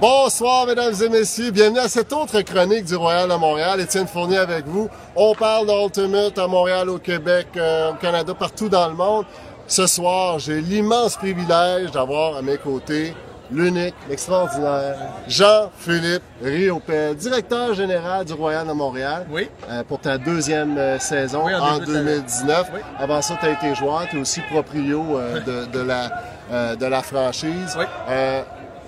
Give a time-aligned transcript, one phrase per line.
[0.00, 1.50] Bonsoir, mesdames et messieurs.
[1.50, 3.80] Bienvenue à cette autre chronique du Royal de Montréal.
[3.80, 4.88] Étienne Fournier avec vous.
[5.14, 9.26] On parle d'Ultimate à Montréal, au Québec, euh, au Canada, partout dans le monde.
[9.66, 13.14] Ce soir, j'ai l'immense privilège d'avoir à mes côtés
[13.54, 14.96] l'unique, l'extraordinaire
[15.28, 19.26] Jean-Philippe Riopel, directeur général du Royal de Montréal.
[19.30, 19.48] Oui.
[19.70, 22.04] euh, pour ta deuxième euh, saison Oui, en en début de l'année.
[22.16, 22.70] 2019.
[22.74, 22.80] Oui.
[22.98, 26.86] Avant ça, tu as été joueur, tu es aussi proprio euh, de, de la, de
[26.86, 27.76] la franchise.
[27.78, 27.84] Oui.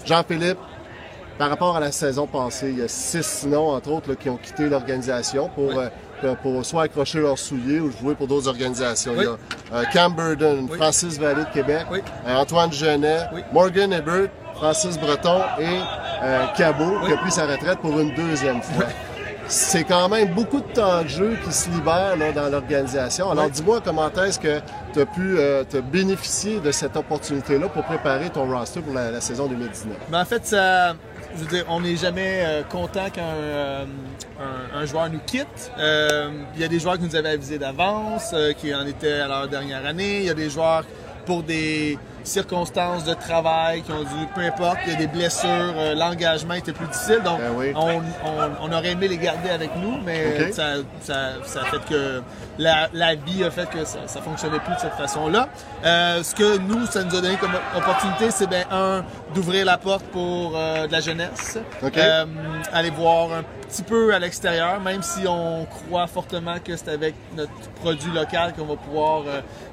[0.04, 0.58] Jean-Philippe,
[1.38, 4.30] par rapport à la saison passée, il y a six noms, entre autres, là, qui
[4.30, 5.84] ont quitté l'organisation pour, Oui.
[6.24, 9.12] euh, pour soit accrocher leurs souliers ou jouer pour d'autres organisations.
[9.16, 9.24] Oui.
[9.24, 10.78] Il y a euh, Cam Burden, Oui.
[10.78, 13.26] Francis Vallée de Québec, euh, Antoine Genet.
[13.52, 15.64] Morgan Ebert, Francis Breton et
[16.22, 18.86] euh, Cabot, qui a pris sa retraite pour une deuxième fois.
[19.48, 23.30] C'est quand même beaucoup de temps de jeu qui se libère là, dans l'organisation.
[23.30, 23.50] Alors Oui.
[23.52, 24.58] dis-moi comment est-ce que
[24.92, 29.12] tu as pu euh, te bénéficier de cette opportunité-là pour préparer ton roster pour la,
[29.12, 29.92] la saison 2019.
[30.10, 30.94] Mais en fait, ça,
[31.36, 33.84] je veux dire, on n'est jamais euh, content quand euh,
[34.74, 35.70] un, un joueur nous quitte.
[35.78, 39.28] Euh, Il y a des joueurs qui nous avaient avisé d'avance, qui en étaient à
[39.28, 40.18] leur dernière année.
[40.20, 40.82] Il y a des joueurs
[41.24, 45.48] pour des circonstances de travail qui ont dû, peu importe, il y a des blessures,
[45.76, 47.20] euh, l'engagement était plus difficile.
[47.24, 47.72] Donc, Ben oui.
[47.74, 51.84] on, on- on aurait aimé les garder avec nous, mais ça, ça, ça a fait
[51.88, 52.22] que
[52.58, 55.48] la, la vie a fait que ça, ça fonctionnait plus de cette façon-là.
[55.84, 59.04] Euh, ce que nous, ça nous a donné comme opportunité, c'est bien un
[59.34, 61.58] d'ouvrir la porte pour euh, de la jeunesse,
[62.72, 67.14] aller voir un petit peu à l'extérieur, même si on croit fortement que c'est avec
[67.36, 67.50] notre
[67.82, 69.22] produit local qu'on va pouvoir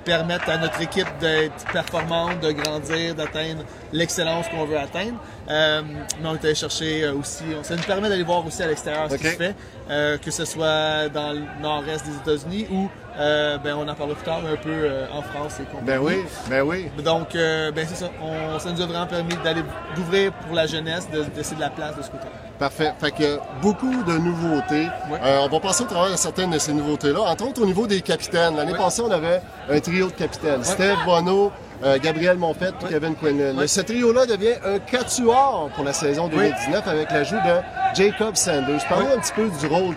[0.03, 5.17] permettre à notre équipe d'être performante, de grandir, d'atteindre l'excellence qu'on veut atteindre.
[5.49, 5.81] Euh,
[6.21, 9.09] mais on est allé chercher euh, aussi, ça nous permet d'aller voir aussi à l'extérieur
[9.09, 9.55] ce qui se fait,
[9.89, 12.87] euh, que ce soit dans le nord-est des États-Unis ou,
[13.19, 15.85] euh, ben, on en parlera plus tard, mais un peu en France et compagnie.
[15.85, 16.89] Ben oui, ben oui.
[17.03, 18.09] Donc, ben c'est ça.
[18.21, 19.63] On, ça nous a vraiment permis d'aller
[19.95, 22.25] d'ouvrir pour la jeunesse, de, de laisser de la place de ce côté.
[22.57, 22.93] Parfait.
[22.99, 24.87] Fait que beaucoup de nouveautés.
[25.21, 27.19] On va passer au travers de certaines de ces nouveautés-là.
[27.21, 28.55] Entre autres, au niveau des capitaines.
[28.55, 30.63] L'année passée, on avait un trio de capitaines.
[30.63, 31.51] Steve Bono,
[31.83, 32.75] euh, Gabriel Monfette.
[32.89, 33.67] Kevin Quinlan.
[33.67, 38.83] Ce trio-là devient un quatuor pour la saison 2019 avec l'ajout de Jacob Sanders.
[38.89, 39.13] Parlons Ouais.
[39.15, 39.95] un petit peu du rôle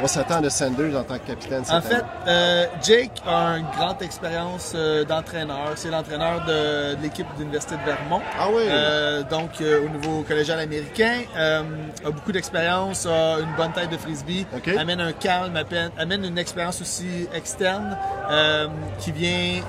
[0.00, 3.66] qu'on s'attend de Sanders en tant que capitaine cette En fait, euh, Jake a une
[3.76, 5.72] grande expérience euh, d'entraîneur.
[5.76, 8.20] C'est l'entraîneur de, de l'équipe de l'Université de Vermont.
[8.38, 8.62] Ah oui?
[8.68, 14.46] Euh, donc, au niveau collégial américain, a beaucoup d'expérience, a une bonne tête de frisbee,
[14.78, 15.56] amène un calme,
[15.98, 17.96] amène, une expérience aussi externe
[18.98, 19.62] qui vient,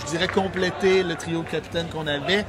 [0.00, 2.44] je dirais, compléter le trio de capitaine qu'on avait.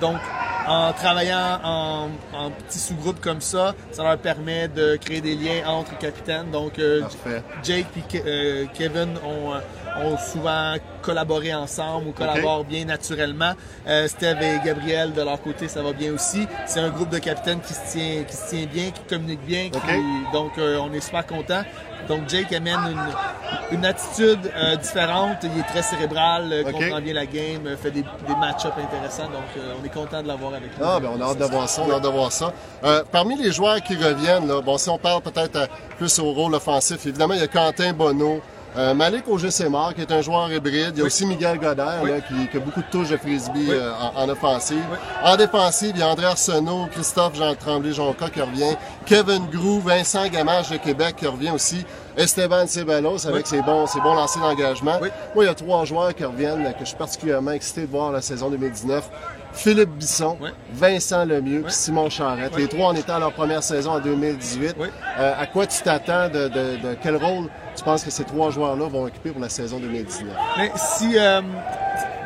[0.00, 0.18] Donc,
[0.66, 5.66] en travaillant en, en petits sous-groupes comme ça, ça leur permet de créer des liens
[5.66, 6.50] entre capitaines.
[6.50, 7.02] Donc, euh.
[7.62, 9.58] Jake et Kevin ont, euh,
[10.04, 13.52] ont souvent collaboré ensemble ou collaborent bien naturellement.
[13.86, 16.46] Euh, Steve et Gabriel, de leur côté, ça va bien aussi.
[16.66, 19.68] C'est un groupe de capitaines qui se tient, qui se tient bien, qui communique bien.
[19.70, 19.78] qui-
[20.32, 21.62] donc, euh, on est super contents.
[22.08, 22.78] Donc, Jake amène
[23.70, 25.38] une, une attitude euh, différente.
[25.42, 29.24] Il est très cérébral, euh, comprend bien la game, euh, fait des, des match-ups intéressants.
[29.30, 30.84] Donc, euh, on est content de l'avoir avec nous.
[30.84, 32.52] Ah, ben on a hâte de voir ça, on a hâte de voir ça.
[32.84, 35.66] Euh, parmi les joueurs qui reviennent, là, bon, si on parle peut-être euh,
[35.98, 38.40] plus au rôle offensif, évidemment, il y a Quentin Bonneau,
[38.76, 40.90] euh, Malik Auger-Sémar, qui est un joueur hybride.
[40.94, 42.10] Il y a aussi Miguel Godard, Oui.
[42.10, 43.70] là, qui, qui a beaucoup de touches de frisbee Oui.
[43.70, 44.82] euh, en, en offensive.
[45.22, 48.74] En défensive, il y a André Arsenault, Christophe Jean Tremblay-Jonca qui revient,
[49.06, 54.00] Kevin Grou, Vincent Gamache de Québec qui revient aussi, Esteban Ceballos avec ses bons, ses
[54.00, 54.98] bons lancers d'engagement.
[55.34, 58.10] Moi, il y a trois joueurs qui reviennent, que je suis particulièrement excité de voir
[58.10, 59.08] la saison 2019.
[59.54, 60.36] Philippe Bisson.
[60.72, 61.64] Vincent Lemieux.
[61.68, 62.56] Simon Charrette.
[62.56, 64.76] Les trois en étant à leur première saison en 2018.
[64.78, 64.88] Oui.
[65.18, 68.50] Euh, à quoi tu t'attends de, de- de quel rôle tu penses que ces trois
[68.50, 70.34] joueurs-là vont occuper pour la saison 2019?
[70.58, 71.40] Mais si euh,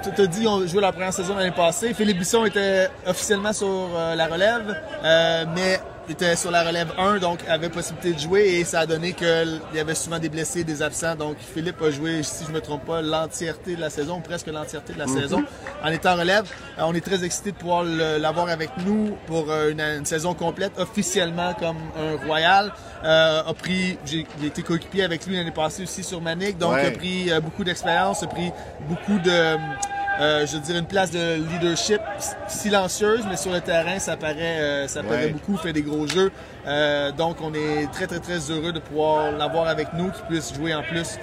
[0.03, 3.67] tu t'as dit on joué la première saison l'année passée, Philippe Bisson était officiellement sur
[3.69, 4.75] euh, la relève,
[5.05, 8.87] euh, mais était sur la relève 1, donc avait possibilité de jouer et ça a
[8.87, 11.15] donné qu'il y avait souvent des blessés, des absents.
[11.17, 14.93] Donc Philippe a joué, si je me trompe pas, l'entièreté de la saison, presque l'entièreté
[14.95, 15.45] de la saison
[15.83, 16.45] en étant relève.
[16.79, 20.35] Euh, on est très excités de pouvoir l'avoir avec nous pour euh, une, une saison
[20.35, 22.73] complète, officiellement comme un Royal.
[23.05, 26.87] Euh, a pris, j'ai été coéquipier avec lui l'année passée aussi sur Manic, donc Ouais.
[26.87, 28.51] a pris beaucoup d'expérience, a pris
[28.89, 29.57] beaucoup de,
[30.21, 32.01] euh, je dirais une place de leadership
[32.49, 35.31] silencieuse, mais sur le terrain, ça paraît, euh, ça paraît Ouais.
[35.31, 36.31] beaucoup, fait des gros jeux.
[36.67, 40.55] Euh, donc, on est très, très, très heureux de pouvoir l'avoir avec nous, qu'il puisse
[40.55, 41.19] jouer en plus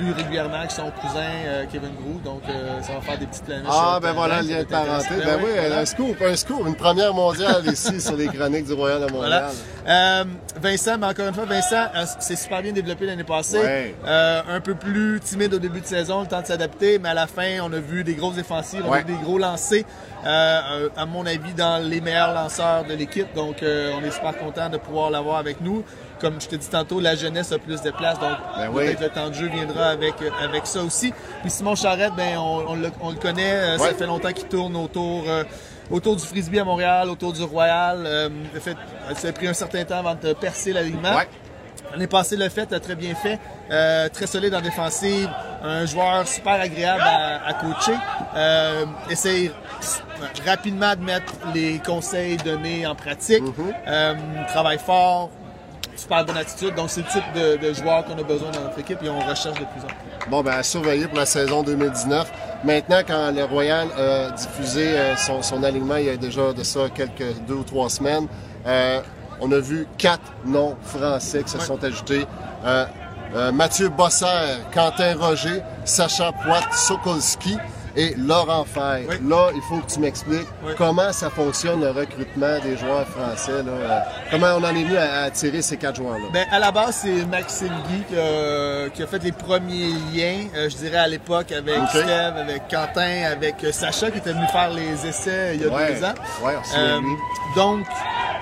[0.00, 2.20] plus régulièrement que son cousin euh, Kevin Grou.
[2.24, 3.66] Donc, euh, ça va faire des petites planèches.
[3.70, 5.08] Ah, ben voilà, le lien de parenté.
[5.24, 5.78] Ben oui, voilà.
[5.80, 9.44] un scoop, un scoop, une première mondiale ici sur les chroniques du Royal de Montréal.
[9.84, 10.20] Voilà.
[10.20, 10.24] Euh,
[10.60, 11.86] Vincent, mais encore une fois, Vincent
[12.18, 13.58] s'est super bien développé l'année passée.
[13.58, 13.94] Ouais.
[14.06, 17.26] Un peu plus timide au début de saison, le temps de s'adapter, mais à la
[17.26, 18.98] fin, on a vu des grosses défensives, on Ouais.
[18.98, 19.84] a vu des gros lancers.
[20.26, 23.32] euh, à mon avis, dans les meilleurs lanceurs de l'équipe.
[23.34, 25.82] Donc, euh, on est super content de pouvoir l'avoir avec nous.
[26.20, 28.84] Comme je te dis tantôt, la jeunesse a plus de place, donc Ben oui.
[28.84, 31.12] peut-être le temps de jeu viendra avec, euh, avec ça aussi.
[31.42, 33.88] Puis Simon Charrette, ben, on, on le, on le connaît, euh, Ouais.
[33.90, 35.44] ça fait longtemps qu'il tourne autour, euh,
[35.90, 38.02] autour du frisbee à Montréal, autour du Royal.
[38.06, 38.76] Euh, en fait,
[39.16, 41.14] ça a pris un certain temps avant de percer l'alignement.
[41.16, 41.28] Ouais.
[41.92, 43.38] L'année passée, le fait très bien fait.
[43.70, 45.28] Euh, très solide en défensive.
[45.64, 47.96] Un joueur super agréable à, à coacher.
[48.36, 49.50] Euh, essaye
[50.46, 53.42] rapidement de mettre les conseils donnés en pratique.
[53.88, 54.14] Euh,
[54.48, 55.30] travaille fort.
[56.00, 56.74] Super bonne attitude.
[56.74, 59.18] Donc, c'est le type de, de joueur qu'on a besoin dans notre équipe et on
[59.20, 60.30] recherche de plus en plus.
[60.30, 62.32] Bon, ben, à surveiller pour la saison 2019.
[62.64, 66.62] Maintenant, quand le Royal a diffusé euh, son, son alignement, il y a déjà de
[66.62, 68.26] ça quelques deux ou trois semaines,
[68.66, 69.00] euh,
[69.40, 71.64] on a vu quatre noms français qui se Ouais.
[71.64, 72.26] sont ajoutés.
[72.64, 72.86] Euh,
[73.34, 74.26] euh, Mathieu Bosser,
[74.74, 77.56] Quentin Roger, Sacha Poit, Sokolski
[77.96, 79.06] et Laurent Fay.
[79.08, 79.16] Oui.
[79.28, 80.72] Là, il faut que tu m'expliques Oui.
[80.78, 83.62] comment ça fonctionne le recrutement des joueurs français.
[83.62, 83.98] Là, Euh,
[84.30, 86.26] comment on en est venu à, à attirer ces quatre joueurs-là?
[86.32, 90.46] Ben, à la base, c'est Maxime Guy qui a, qui a fait les premiers liens,
[90.56, 91.78] euh, je dirais à l'époque, avec.
[91.88, 95.72] Steve, avec Quentin, avec euh, Sacha qui était venu faire les essais il y a
[95.72, 95.94] Ouais.
[95.94, 96.14] deux ans.
[96.44, 97.00] Ouais, on Euh,
[97.56, 97.86] donc,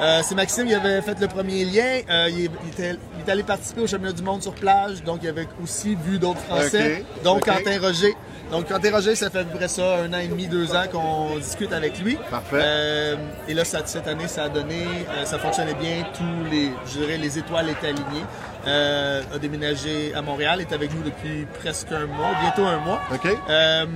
[0.01, 2.01] euh, c'est Maxime qui avait fait le premier lien.
[2.11, 5.21] Euh, il, est- il était, il allé participer au championnat du monde sur plage, donc
[5.23, 7.23] il avait aussi vu d'autres Français, Ok.
[7.25, 7.45] dont Ok.
[7.45, 8.15] Quentin Roger.
[8.51, 10.85] Donc, Quentin Roger, ça fait à peu près ça, un an et demi, deux ans
[10.91, 12.17] qu'on discute avec lui.
[12.31, 12.57] Parfait.
[12.59, 13.17] Euh,
[13.47, 16.05] et là, ça- cette année, ça a donné, euh, ça fonctionnait bien.
[16.17, 18.25] Tous les, je dirais, les étoiles étaient alignées.
[18.67, 23.01] Euh, a déménagé à Montréal, est avec nous depuis presque un mois, bientôt un mois.
[23.15, 23.29] OK?
[23.51, 23.87] Euh,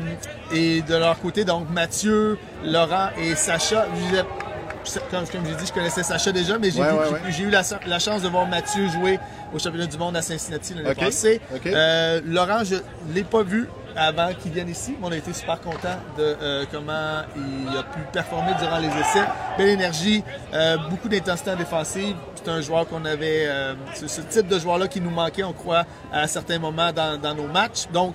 [0.52, 3.86] et de leur côté, donc Mathieu, Laurent et Sacha,
[5.10, 7.40] comme, comme j'ai dit, je connaissais Sacha déjà, mais j'ai Ouais, ouais, ouais.
[7.40, 9.18] eu la, la chance de voir Mathieu jouer
[9.54, 11.40] au championnat du monde à Cincinnati l'année Ok, passée.
[11.54, 11.66] ok.
[11.66, 15.60] Euh, Laurent, je ne l'ai pas vu avant qu'il vienne ici, on a été super
[15.60, 19.24] content de euh, comment il a pu performer durant les essais.
[19.58, 20.22] Belle énergie,
[20.52, 22.16] euh, beaucoup d'intensité en défensive.
[22.34, 25.52] C'est un joueur qu'on avait, euh, c'est ce type de joueur-là qui nous manquait, on
[25.52, 27.86] croit, à certains moments dans, dans nos matchs.
[27.92, 28.14] Donc,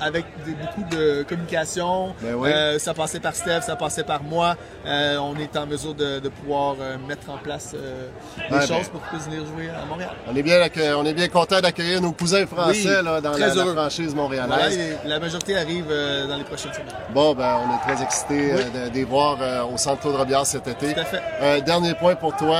[0.00, 2.14] avec des- beaucoup de communication.
[2.20, 2.50] Ben oui.
[2.50, 4.56] Euh, ça passait par Steph, ça passait par moi.
[4.86, 8.68] Euh, on est en mesure de, de pouvoir euh, mettre en place des Ouais, choses
[8.70, 8.84] ben.
[8.92, 10.10] pour qu'ils puissent venir jouer à Montréal.
[10.30, 10.58] On est bien,
[10.96, 14.78] on est bien content d'accueillir nos cousins français Oui, là, dans la, la franchise montréalaise.
[15.04, 15.86] la majorité arrive
[16.28, 16.86] dans les prochaines semaines.
[17.12, 18.62] Bon, ben, on est très excités Oui.
[18.84, 19.38] de, de les voir
[19.72, 20.94] au Centre Claude Robillard cet été.
[20.94, 21.60] Tout à fait.
[21.62, 22.58] Dernier point pour toi,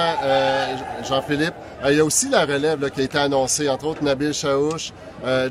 [1.09, 1.55] Jean-Philippe.
[1.89, 4.93] Il y a aussi la relève là, qui a été annoncée, entre autres Nabil Chaouch,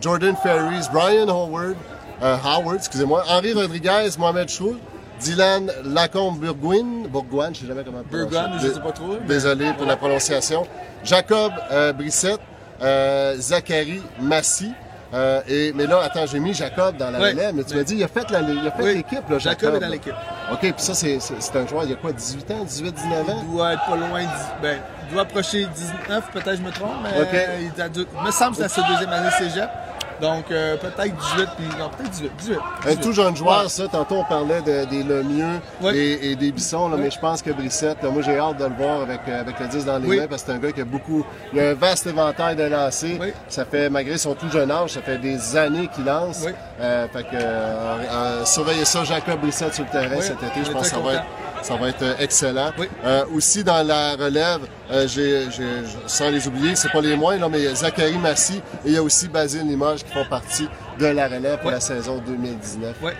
[0.01, 1.75] Jordan Ferries, Brian Howard,
[2.23, 4.77] euh, Howard, excusez-moi, Henri Rodriguez, Mohamed Chroul,
[5.19, 8.01] Dylan Lacombe-Bourgoin, Bourgoin, je sais jamais comment.
[8.09, 10.67] Bourgoin, je Dé- sais pas trop, mais- Désolé pour la prononciation.
[11.03, 12.39] Jacob euh, Brissette,
[12.81, 14.71] euh, Zachary Massy.
[15.13, 17.95] euh, et, mais là, attends, j'ai mis Jacob dans la relève, mais tu m'as dit,
[17.95, 18.29] il a fait
[18.67, 18.95] a Oui.
[18.95, 19.39] l'équipe, Jacob.
[19.39, 20.13] Jacob est dans l'équipe.
[20.51, 21.17] OK, puis ça, c'est
[21.55, 23.41] un joueur, il y a quoi, 18 ans, 18, 19 ans?
[23.47, 26.91] Il doit être pas loin, de, ben, il doit approcher 19, peut-être je me trompe,
[27.03, 27.09] mais
[27.61, 29.69] il, deux- il me semble que c'est sa deuxième année cégep.
[30.21, 32.31] Donc euh, peut-être 18, puis non, peut-être 18.
[32.37, 33.01] 18, Un 18.
[33.01, 33.69] tout jeune joueur, Ouais.
[33.69, 33.87] ça.
[33.87, 35.95] Tantôt, on parlait de- des Lemieux Oui.
[35.95, 37.01] et, et des Bissons, là, Oui.
[37.03, 39.59] mais je pense que Brissette, là, moi, j'ai hâte de le voir avec, euh, avec
[39.59, 40.19] le 10 dans les Oui.
[40.19, 41.23] mains parce que c'est un gars qui a beaucoup.
[41.53, 43.17] Il a un vaste éventail de lancers.
[43.19, 43.31] Oui.
[43.47, 46.41] Ça fait, malgré son tout jeune âge, ça fait des années qu'il lance.
[46.45, 46.51] Oui.
[46.81, 50.63] Euh, fait que, euh, euh, surveillez ça, Jacob Brissette sur le terrain cet été.
[50.65, 51.23] Je pense que ça va, être.
[51.61, 52.71] Ça va être euh, excellent.
[52.77, 52.87] Oui.
[53.05, 54.61] Euh, aussi, dans la relève,
[54.91, 58.87] euh, j'ai, j'ai- sans les oublier, c'est pas les moins, là, mais Zachary Massy et
[58.87, 60.67] il y a aussi Basile Limoges qui font partie
[60.99, 61.73] de la relève pour Oui.
[61.73, 62.95] la saison 2019.
[63.01, 63.13] Ouais.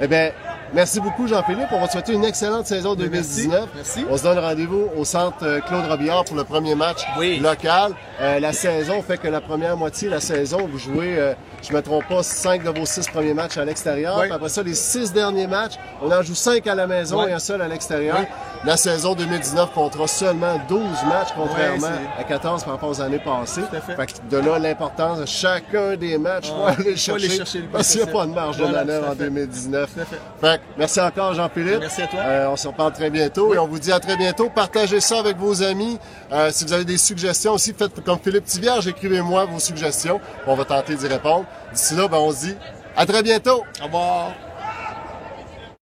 [0.00, 0.30] Eh bien,
[0.74, 1.68] merci beaucoup Jean-Philippe.
[1.72, 3.46] On va te souhaiter une excellente saison Ben, merci.
[3.48, 3.68] 2019.
[3.74, 4.04] Merci.
[4.10, 7.38] On se donne rendez-vous au centre euh, Claude Robillard pour le premier match Oui.
[7.38, 7.92] local.
[8.20, 11.72] Euh, la saison fait que la première moitié de la saison, vous jouez, euh, je
[11.72, 14.18] ne me trompe pas, cinq de vos six premiers matchs à l'extérieur.
[14.20, 14.28] Oui.
[14.30, 17.30] Après ça, les six derniers matchs, on en joue cinq à la maison Oui.
[17.30, 18.18] et un seul à l'extérieur.
[18.64, 21.88] La saison 2019 comptera seulement 12 matchs, contrairement
[22.18, 23.62] à 14 par rapport aux années passées.
[23.62, 24.06] Tout à fait.
[24.06, 27.36] que de là, l'importance de chacun des matchs, faut Ah, aller faut le chercher, aller
[27.36, 29.24] chercher le plus parce qu'il n'y a pas de marge de manœuvre en fait.
[29.24, 29.90] 2019.
[29.94, 30.16] Tout à fait.
[30.40, 31.80] Fait merci encore Jean-Philippe.
[31.80, 32.20] Merci à toi.
[32.20, 34.50] Euh, on se reparle très bientôt et on vous dit à très bientôt.
[34.50, 35.98] Partagez ça avec vos amis.
[36.32, 40.20] Euh, si vous avez des suggestions aussi, faites comme Philippe Tivierge, écrivez-moi vos suggestions.
[40.46, 41.44] On va tenter d'y répondre.
[41.72, 42.56] D'ici là, ben, on se dit
[42.96, 43.64] à très bientôt.
[43.80, 44.32] Au revoir.